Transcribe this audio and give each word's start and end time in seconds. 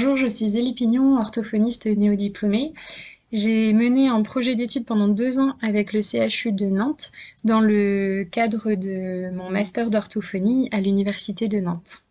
Bonjour, 0.00 0.16
je 0.16 0.28
suis 0.28 0.50
Zélie 0.50 0.74
Pignon, 0.74 1.18
orthophoniste 1.18 1.86
néodiplômée. 1.86 2.72
J'ai 3.32 3.72
mené 3.72 4.06
un 4.06 4.22
projet 4.22 4.54
d'études 4.54 4.84
pendant 4.84 5.08
deux 5.08 5.40
ans 5.40 5.56
avec 5.60 5.92
le 5.92 6.02
CHU 6.02 6.52
de 6.52 6.66
Nantes 6.66 7.10
dans 7.42 7.60
le 7.60 8.24
cadre 8.30 8.74
de 8.74 9.28
mon 9.34 9.50
master 9.50 9.90
d'orthophonie 9.90 10.68
à 10.70 10.80
l'Université 10.80 11.48
de 11.48 11.58
Nantes. 11.58 12.04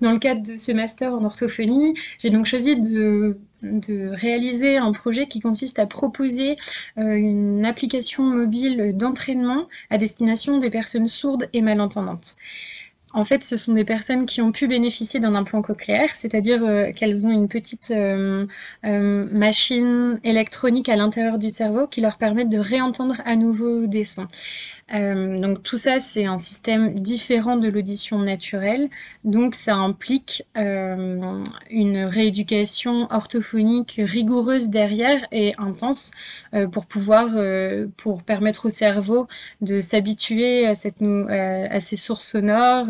Dans 0.00 0.12
le 0.12 0.18
cadre 0.18 0.42
de 0.42 0.56
ce 0.56 0.72
master 0.72 1.12
en 1.12 1.22
orthophonie, 1.22 1.92
j'ai 2.18 2.30
donc 2.30 2.46
choisi 2.46 2.80
de, 2.80 3.36
réaliser 4.14 4.78
un 4.78 4.92
projet 4.92 5.26
qui 5.28 5.40
consiste 5.40 5.78
à 5.78 5.84
proposer 5.84 6.56
euh, 6.96 7.12
une 7.12 7.66
application 7.66 8.22
mobile 8.22 8.96
d'entraînement 8.96 9.68
à 9.90 9.98
destination 9.98 10.56
des 10.56 10.70
personnes 10.70 11.08
sourdes 11.08 11.50
et 11.52 11.60
malentendantes. 11.60 12.36
En 13.14 13.24
fait, 13.24 13.44
ce 13.44 13.56
sont 13.56 13.74
des 13.74 13.84
personnes 13.84 14.26
qui 14.26 14.40
ont 14.40 14.52
pu 14.52 14.66
bénéficier 14.68 15.20
d'un 15.20 15.34
implant 15.34 15.62
cochléaire, 15.62 16.14
c'est-à-dire 16.14 16.64
euh, 16.64 16.92
qu'elles 16.92 17.26
ont 17.26 17.30
une 17.30 17.48
petite 17.48 17.90
euh, 17.90 18.46
machine 18.82 20.18
électronique 20.24 20.88
à 20.88 20.96
l'intérieur 20.96 21.38
du 21.38 21.50
cerveau 21.50 21.86
qui 21.86 22.00
leur 22.00 22.16
permet 22.16 22.44
de 22.44 22.58
réentendre 22.58 23.16
à 23.24 23.36
nouveau 23.36 23.86
des 23.86 24.04
sons. 24.04 24.28
Euh, 24.94 25.38
donc 25.38 25.62
tout 25.62 25.78
ça, 25.78 26.00
c'est 26.00 26.26
un 26.26 26.38
système 26.38 26.94
différent 26.94 27.56
de 27.56 27.68
l'audition 27.68 28.18
naturelle. 28.18 28.88
Donc 29.24 29.54
ça 29.54 29.76
implique 29.76 30.44
euh, 30.56 31.42
une 31.70 31.98
rééducation 32.04 33.06
orthophonique 33.10 34.00
rigoureuse 34.04 34.68
derrière 34.68 35.26
et 35.32 35.54
intense 35.58 36.10
euh, 36.54 36.66
pour 36.66 36.86
pouvoir, 36.86 37.30
pour 37.96 38.22
permettre 38.22 38.66
au 38.66 38.70
cerveau 38.70 39.26
de 39.60 39.80
s'habituer 39.80 40.66
à, 40.66 40.74
cette 40.74 41.02
à 41.02 41.80
ces 41.80 41.96
sources 41.96 42.28
sonores, 42.28 42.86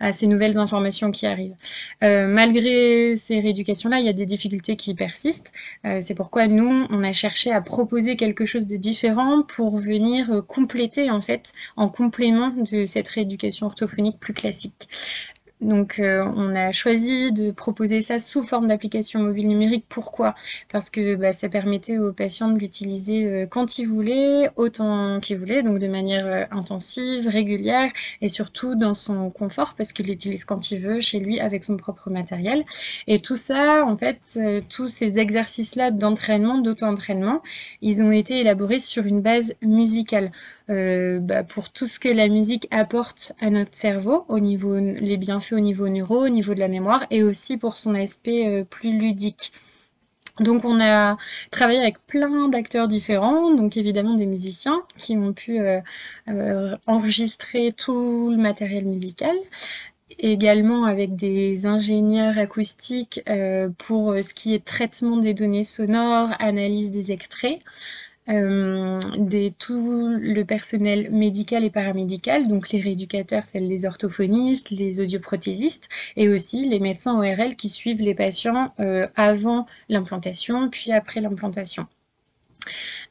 à 0.00 0.12
ces 0.12 0.26
nouvelles 0.26 0.58
informations 0.58 1.10
qui 1.10 1.26
arrivent. 1.26 1.56
malgré 2.00 3.16
ces 3.16 3.40
rééducations-là, 3.40 4.00
il 4.00 4.06
y 4.06 4.08
a 4.08 4.12
des 4.12 4.26
difficultés 4.26 4.76
qui 4.76 4.94
persistent. 4.94 5.52
c'est 6.00 6.14
pourquoi 6.14 6.46
nous, 6.46 6.86
on 6.90 7.02
a 7.02 7.12
cherché 7.12 7.52
à 7.52 7.60
proposer 7.60 8.16
quelque 8.16 8.44
chose 8.44 8.66
de 8.66 8.76
différent 8.76 9.42
pour 9.42 9.76
venir 9.76 10.42
compléter 10.46 11.10
en 11.10 11.20
fait 11.20 11.52
en 11.76 11.88
complément 11.88 12.50
de 12.50 12.86
cette 12.86 13.08
rééducation 13.08 13.66
orthophonique 13.66 14.18
plus 14.20 14.34
classique. 14.34 14.88
Donc 15.60 15.98
euh, 15.98 16.24
on 16.36 16.54
a 16.54 16.70
choisi 16.70 17.32
de 17.32 17.50
proposer 17.50 18.00
ça 18.00 18.20
sous 18.20 18.42
forme 18.42 18.68
d'application 18.68 19.20
mobile 19.20 19.48
numérique. 19.48 19.86
Pourquoi? 19.88 20.34
Parce 20.70 20.88
que 20.88 21.16
bah, 21.16 21.32
ça 21.32 21.48
permettait 21.48 21.98
aux 21.98 22.12
patients 22.12 22.48
de 22.48 22.58
l'utiliser 22.58 23.24
euh, 23.26 23.46
quand 23.46 23.78
ils 23.78 23.86
voulaient, 23.86 24.50
autant 24.54 25.18
qu'ils 25.18 25.38
voulaient, 25.38 25.64
donc 25.64 25.80
de 25.80 25.88
manière 25.88 26.26
euh, 26.26 26.44
intensive, 26.52 27.26
régulière 27.28 27.90
et 28.20 28.28
surtout 28.28 28.76
dans 28.76 28.94
son 28.94 29.30
confort 29.30 29.74
parce 29.74 29.92
qu'il 29.92 30.06
l'utilise 30.06 30.44
quand 30.44 30.70
il 30.70 30.78
veut, 30.78 31.00
chez 31.00 31.18
lui, 31.18 31.40
avec 31.40 31.64
son 31.64 31.76
propre 31.76 32.08
matériel. 32.08 32.64
Et 33.08 33.18
tout 33.20 33.36
ça, 33.36 33.84
en 33.84 33.96
fait, 33.96 34.18
tous 34.68 34.88
ces 34.88 35.18
exercices-là 35.18 35.90
d'entraînement, 35.90 36.58
d'auto-entraînement, 36.58 37.42
ils 37.80 38.02
ont 38.02 38.12
été 38.12 38.38
élaborés 38.40 38.78
sur 38.80 39.06
une 39.06 39.20
base 39.20 39.54
musicale. 39.62 40.30
Bah, 40.68 41.44
pour 41.44 41.70
tout 41.70 41.86
ce 41.86 41.98
que 41.98 42.10
la 42.10 42.28
musique 42.28 42.68
apporte 42.70 43.32
à 43.40 43.48
notre 43.48 43.74
cerveau, 43.74 44.26
au 44.28 44.38
niveau 44.38 44.76
les 44.76 45.16
bienfaits 45.16 45.47
au 45.54 45.60
niveau 45.60 45.88
neuro, 45.88 46.24
au 46.24 46.28
niveau 46.28 46.54
de 46.54 46.60
la 46.60 46.68
mémoire 46.68 47.06
et 47.10 47.22
aussi 47.22 47.56
pour 47.56 47.76
son 47.76 47.94
aspect 47.94 48.46
euh, 48.46 48.64
plus 48.64 48.98
ludique. 48.98 49.52
Donc 50.40 50.64
on 50.64 50.80
a 50.80 51.16
travaillé 51.50 51.80
avec 51.80 51.98
plein 52.06 52.48
d'acteurs 52.48 52.86
différents, 52.86 53.52
donc 53.54 53.76
évidemment 53.76 54.14
des 54.14 54.26
musiciens 54.26 54.82
qui 54.96 55.16
ont 55.16 55.32
pu 55.32 55.58
euh, 55.58 55.80
euh, 56.28 56.76
enregistrer 56.86 57.72
tout 57.72 58.30
le 58.30 58.36
matériel 58.36 58.84
musical, 58.84 59.34
également 60.20 60.84
avec 60.84 61.16
des 61.16 61.66
ingénieurs 61.66 62.38
acoustiques 62.38 63.20
pour 63.78 64.14
ce 64.22 64.32
qui 64.32 64.54
est 64.54 64.64
traitement 64.64 65.16
des 65.16 65.34
données 65.34 65.64
sonores, 65.64 66.30
analyse 66.38 66.92
des 66.92 67.10
extraits, 67.10 67.58
euh, 68.28 69.00
tout 69.58 70.16
le 70.20 70.42
personnel 70.44 71.10
médical 71.10 71.64
et 71.64 71.70
paramédical, 71.70 72.48
donc 72.48 72.70
les 72.70 72.80
rééducateurs, 72.80 73.46
celles 73.46 73.66
les 73.66 73.86
orthophonistes, 73.86 74.70
les 74.70 75.00
audioprothésistes, 75.00 75.88
et 76.16 76.28
aussi 76.28 76.68
les 76.68 76.80
médecins 76.80 77.18
ORL 77.18 77.56
qui 77.56 77.68
suivent 77.68 78.02
les 78.02 78.14
patients 78.14 78.74
euh, 78.80 79.06
avant 79.16 79.66
l'implantation, 79.88 80.68
puis 80.68 80.92
après 80.92 81.20
l'implantation. 81.20 81.86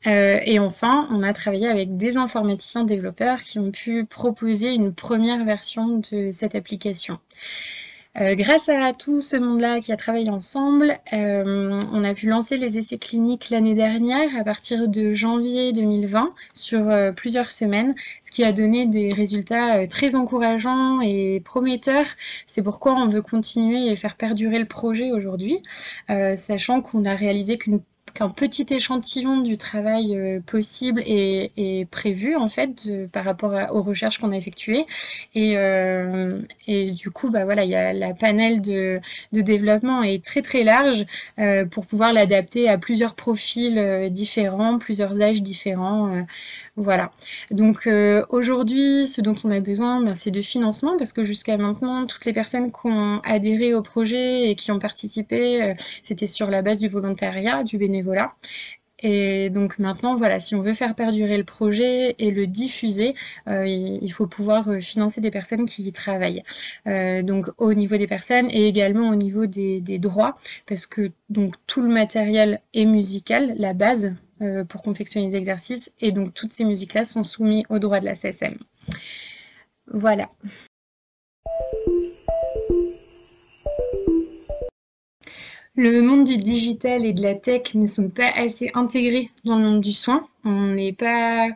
Euh, 0.05 0.39
et 0.45 0.59
enfin, 0.59 1.07
on 1.11 1.23
a 1.23 1.33
travaillé 1.33 1.67
avec 1.67 1.97
des 1.97 2.17
informaticiens 2.17 2.83
développeurs 2.83 3.41
qui 3.41 3.59
ont 3.59 3.71
pu 3.71 4.05
proposer 4.05 4.73
une 4.73 4.93
première 4.93 5.43
version 5.45 6.01
de 6.11 6.29
cette 6.31 6.55
application. 6.55 7.19
Euh, 8.19 8.33
grâce 8.33 8.67
à 8.67 8.93
tout 8.93 9.21
ce 9.21 9.37
monde-là 9.37 9.79
qui 9.79 9.91
a 9.91 9.97
travaillé 9.97 10.31
ensemble, 10.31 10.97
euh, 11.13 11.79
on 11.93 12.03
a 12.03 12.13
pu 12.15 12.25
lancer 12.25 12.57
les 12.57 12.79
essais 12.79 12.97
cliniques 12.97 13.51
l'année 13.51 13.75
dernière 13.75 14.35
à 14.35 14.43
partir 14.43 14.87
de 14.87 15.13
janvier 15.13 15.71
2020 15.71 16.29
sur 16.55 16.89
euh, 16.89 17.11
plusieurs 17.11 17.51
semaines, 17.51 17.93
ce 18.21 18.31
qui 18.31 18.43
a 18.43 18.51
donné 18.51 18.87
des 18.87 19.13
résultats 19.13 19.85
très 19.85 20.15
encourageants 20.15 20.99
et 21.01 21.41
prometteurs. 21.45 22.07
C'est 22.47 22.63
pourquoi 22.63 22.95
on 22.95 23.07
veut 23.07 23.21
continuer 23.21 23.91
et 23.91 23.95
faire 23.95 24.15
perdurer 24.15 24.57
le 24.57 24.65
projet 24.65 25.11
aujourd'hui, 25.11 25.61
sachant 26.35 26.81
qu'on 26.81 27.05
a 27.05 27.13
réalisé 27.13 27.57
qu'une 27.57 27.81
qu'un 28.17 28.29
petit 28.29 28.65
échantillon 28.71 29.41
du 29.41 29.57
travail 29.57 30.17
euh, 30.17 30.39
possible 30.39 31.03
est, 31.05 31.85
prévu 31.91 32.35
en 32.35 32.47
fait 32.47 32.89
par 33.11 33.23
rapport 33.23 33.53
aux 33.71 33.83
recherches 33.83 34.17
qu'on 34.17 34.31
a 34.31 34.37
effectuées. 34.37 34.85
Et, 35.35 35.55
euh, 35.57 36.39
du 36.67 37.11
coup 37.11 37.29
bah 37.29 37.45
voilà 37.45 37.63
il 37.63 37.69
y 37.69 37.73
la 37.73 38.13
panel 38.13 38.61
de, 38.61 38.99
de 39.33 39.41
développement 39.41 40.01
est 40.03 40.23
très 40.23 40.41
très 40.41 40.63
large 40.63 41.05
euh, 41.39 41.65
pour 41.65 41.85
pouvoir 41.85 42.13
l'adapter 42.13 42.67
à 42.69 42.77
plusieurs 42.77 43.13
profils 43.15 44.09
différents 44.11 44.79
plusieurs 44.79 45.21
âges 45.21 45.41
différents 45.43 46.25
voilà. 46.77 47.11
Donc 47.49 47.87
euh, 47.87 48.23
aujourd'hui, 48.29 49.07
ce 49.07 49.19
dont 49.21 49.33
on 49.43 49.49
a 49.49 49.59
besoin, 49.59 49.99
ben, 50.01 50.13
c'est 50.13 50.29
de 50.29 50.43
financement 50.43 50.95
parce 50.95 51.11
que 51.11 51.23
jusqu'à 51.23 51.57
maintenant, 51.57 52.05
toutes 52.05 52.25
les 52.25 52.33
personnes 52.33 52.71
qui 52.71 52.85
ont 52.85 53.19
adhéré 53.23 53.73
au 53.73 53.81
projet 53.81 54.51
et 54.51 54.55
qui 54.55 54.71
ont 54.71 54.77
participé, 54.77 55.63
euh, 55.63 55.73
c'était 56.03 56.27
sur 56.27 56.51
la 56.51 56.61
base 56.61 56.77
du 56.79 56.87
volontariat, 56.87 57.63
du 57.63 57.79
bénévolat. 57.79 58.31
Et 58.99 59.49
donc 59.49 59.79
maintenant, 59.79 60.15
voilà, 60.15 60.39
si 60.39 60.55
on 60.55 60.61
veut 60.61 60.73
faire 60.75 60.93
perdurer 60.95 61.37
le 61.37 61.43
projet 61.43 62.15
et 62.19 62.31
le 62.31 62.45
diffuser, 62.47 63.15
euh, 63.47 63.65
il 63.67 64.11
faut 64.11 64.27
pouvoir 64.27 64.67
financer 64.79 65.21
des 65.21 65.31
personnes 65.31 65.65
qui 65.65 65.83
y 65.83 65.91
travaillent. 65.91 66.43
donc 66.85 67.47
au 67.57 67.73
niveau 67.73 67.97
des 67.97 68.07
personnes 68.07 68.49
et 68.51 68.67
également 68.67 69.09
au 69.09 69.15
niveau 69.15 69.45
des, 69.47 69.81
des 69.81 69.99
droits, 69.99 70.37
parce 70.67 70.85
que 70.87 71.11
donc 71.29 71.55
tout 71.67 71.81
le 71.81 71.89
matériel 71.89 72.61
est 72.73 72.85
musical, 72.85 73.53
la 73.57 73.73
base, 73.73 74.13
euh, 74.41 74.63
pour 74.63 74.81
confectionner 74.81 75.27
les 75.27 75.35
exercices. 75.35 75.93
Et 75.99 76.11
donc 76.11 76.33
toutes 76.33 76.53
ces 76.53 76.65
musiques-là 76.65 77.05
sont 77.05 77.23
soumises 77.23 77.65
aux 77.69 77.79
droits 77.79 77.99
de 77.99 78.05
la 78.05 78.15
CSM. 78.15 78.57
Voilà. 79.91 80.27
Le 85.79 86.01
monde 86.01 86.23
du 86.23 86.37
digital 86.37 87.05
et 87.05 87.13
de 87.13 87.21
la 87.21 87.35
tech 87.35 87.75
ne 87.75 87.85
sont 87.85 88.09
pas 88.09 88.31
assez 88.35 88.71
intégrés 88.73 89.29
dans 89.45 89.59
le 89.59 89.63
monde 89.63 89.81
du 89.81 89.93
soin. 89.93 90.27
On 90.47 90.67
n'est 90.67 90.93
pas, 90.93 91.49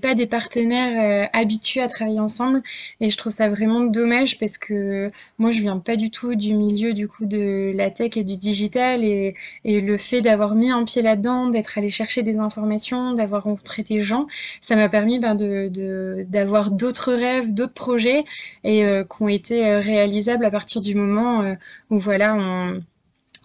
pas 0.00 0.14
des 0.14 0.26
partenaires 0.26 1.24
euh, 1.24 1.26
habitués 1.32 1.80
à 1.80 1.88
travailler 1.88 2.20
ensemble. 2.20 2.62
Et 3.00 3.10
je 3.10 3.16
trouve 3.16 3.32
ça 3.32 3.48
vraiment 3.48 3.80
dommage 3.80 4.38
parce 4.38 4.58
que 4.58 5.08
moi 5.38 5.50
je 5.50 5.60
viens 5.60 5.78
pas 5.78 5.96
du 5.96 6.10
tout 6.10 6.34
du 6.36 6.54
milieu 6.54 6.92
du 6.92 7.08
coup 7.08 7.26
de 7.26 7.72
la 7.74 7.90
tech 7.90 8.16
et 8.16 8.24
du 8.24 8.36
digital. 8.36 9.04
Et, 9.04 9.34
le 9.64 9.96
fait 9.96 10.20
d'avoir 10.20 10.54
mis 10.54 10.70
un 10.70 10.84
pied 10.84 11.02
là-dedans, 11.02 11.48
d'être 11.48 11.78
allé 11.78 11.88
chercher 11.90 12.22
des 12.22 12.38
informations, 12.38 13.12
d'avoir 13.14 13.44
rencontré 13.44 13.82
des 13.82 14.00
gens, 14.00 14.26
ça 14.60 14.76
m'a 14.76 14.88
permis 14.88 15.18
ben, 15.18 15.34
de 15.34 16.24
d'avoir 16.28 16.70
d'autres 16.70 17.12
rêves, 17.12 17.52
d'autres 17.52 17.74
projets 17.74 18.24
et 18.64 18.84
euh, 18.84 19.04
qui 19.04 19.22
ont 19.22 19.28
été 19.28 19.66
euh, 19.66 19.80
réalisables 19.80 20.44
à 20.44 20.50
partir 20.50 20.80
du 20.80 20.94
moment 20.94 21.56
où 21.90 21.98
voilà 21.98 22.34
on 22.34 22.82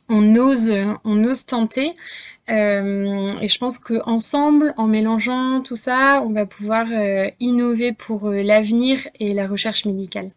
on 0.09 0.35
ose, 0.35 0.71
on 1.03 1.23
ose 1.23 1.45
tenter. 1.45 1.93
Euh, 2.49 3.27
et 3.41 3.47
je 3.47 3.57
pense 3.57 3.79
qu'ensemble, 3.79 4.73
en 4.77 4.87
mélangeant 4.87 5.61
tout 5.61 5.75
ça, 5.75 6.21
on 6.23 6.29
va 6.29 6.45
pouvoir 6.45 6.87
euh, 6.91 7.29
innover 7.39 7.91
pour 7.91 8.27
euh, 8.27 8.43
l'avenir 8.43 8.99
et 9.19 9.33
la 9.33 9.47
recherche 9.47 9.85
médicale. 9.85 10.29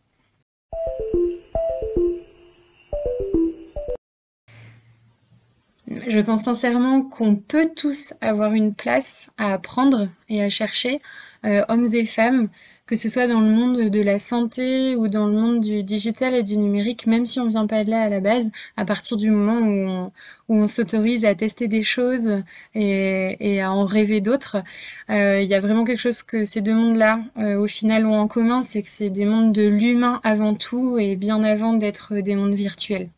Je 6.06 6.20
pense 6.20 6.44
sincèrement 6.44 7.02
qu'on 7.02 7.36
peut 7.36 7.68
tous 7.76 8.14
avoir 8.22 8.52
une 8.52 8.74
place 8.74 9.30
à 9.36 9.52
apprendre 9.52 10.08
et 10.30 10.42
à 10.42 10.48
chercher, 10.48 11.00
hommes 11.44 11.86
et 11.92 12.04
femmes, 12.04 12.48
que 12.88 12.96
ce 12.96 13.10
soit 13.10 13.26
dans 13.26 13.40
le 13.40 13.50
monde 13.50 13.90
de 13.90 14.00
la 14.00 14.18
santé 14.18 14.96
ou 14.96 15.08
dans 15.08 15.26
le 15.26 15.34
monde 15.34 15.60
du 15.60 15.84
digital 15.84 16.34
et 16.34 16.42
du 16.42 16.56
numérique, 16.56 17.06
même 17.06 17.26
si 17.26 17.38
on 17.38 17.46
vient 17.46 17.66
pas 17.66 17.84
de 17.84 17.90
là 17.90 18.02
à 18.04 18.08
la 18.08 18.20
base, 18.20 18.50
à 18.78 18.86
partir 18.86 19.18
du 19.18 19.30
moment 19.30 20.10
où 20.48 20.54
on, 20.54 20.66
s'autorise 20.66 21.26
à 21.26 21.34
tester 21.34 21.68
des 21.68 21.82
choses 21.82 22.42
et, 22.74 23.36
et 23.40 23.60
à 23.60 23.72
en 23.72 23.84
rêver 23.84 24.22
d'autres, 24.22 24.56
euh, 25.10 25.40
il 25.42 25.48
y 25.48 25.54
a 25.54 25.60
vraiment 25.60 25.84
quelque 25.84 26.00
chose 26.00 26.22
que 26.22 26.46
ces 26.46 26.62
deux 26.62 26.74
mondes-là, 26.74 27.20
euh, 27.36 27.58
au 27.58 27.66
final, 27.66 28.06
ont 28.06 28.18
en 28.18 28.26
commun, 28.26 28.62
c'est 28.62 28.80
que 28.82 28.88
c'est 28.88 29.10
des 29.10 29.26
mondes 29.26 29.52
de 29.52 29.68
l'humain 29.68 30.20
avant 30.24 30.54
tout 30.54 30.98
et 30.98 31.14
bien 31.14 31.44
avant 31.44 31.74
d'être 31.74 32.14
des 32.14 32.36
mondes 32.36 32.54
virtuels. 32.54 33.10